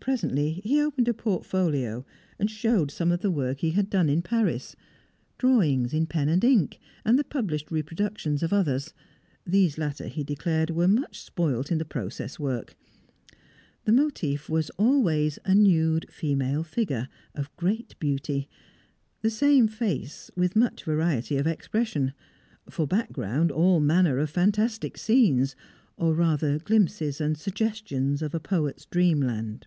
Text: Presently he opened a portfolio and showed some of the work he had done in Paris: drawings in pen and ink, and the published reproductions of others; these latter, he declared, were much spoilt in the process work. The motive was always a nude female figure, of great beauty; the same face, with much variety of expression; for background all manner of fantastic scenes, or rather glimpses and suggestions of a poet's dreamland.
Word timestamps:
Presently 0.00 0.60
he 0.62 0.80
opened 0.80 1.08
a 1.08 1.14
portfolio 1.14 2.04
and 2.38 2.48
showed 2.50 2.90
some 2.90 3.10
of 3.10 3.20
the 3.22 3.30
work 3.30 3.60
he 3.60 3.70
had 3.72 3.88
done 3.90 4.08
in 4.08 4.20
Paris: 4.22 4.76
drawings 5.38 5.92
in 5.92 6.06
pen 6.06 6.28
and 6.28 6.44
ink, 6.44 6.78
and 7.04 7.18
the 7.18 7.24
published 7.24 7.70
reproductions 7.72 8.40
of 8.42 8.52
others; 8.52 8.92
these 9.46 9.78
latter, 9.78 10.06
he 10.06 10.22
declared, 10.22 10.70
were 10.70 10.86
much 10.86 11.20
spoilt 11.22 11.72
in 11.72 11.78
the 11.78 11.84
process 11.84 12.38
work. 12.38 12.76
The 13.84 13.92
motive 13.92 14.48
was 14.48 14.70
always 14.70 15.38
a 15.44 15.54
nude 15.56 16.06
female 16.10 16.62
figure, 16.62 17.08
of 17.34 17.54
great 17.56 17.98
beauty; 17.98 18.48
the 19.22 19.30
same 19.30 19.66
face, 19.66 20.30
with 20.36 20.54
much 20.54 20.84
variety 20.84 21.36
of 21.36 21.48
expression; 21.48 22.12
for 22.70 22.86
background 22.86 23.50
all 23.50 23.80
manner 23.80 24.18
of 24.18 24.30
fantastic 24.30 24.98
scenes, 24.98 25.56
or 25.96 26.14
rather 26.14 26.58
glimpses 26.60 27.20
and 27.20 27.36
suggestions 27.36 28.22
of 28.22 28.34
a 28.34 28.40
poet's 28.40 28.84
dreamland. 28.86 29.66